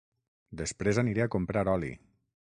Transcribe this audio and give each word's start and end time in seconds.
Després 0.61 0.99
aniré 1.01 1.23
a 1.25 1.29
comprar 1.35 1.63
oli 1.75 1.91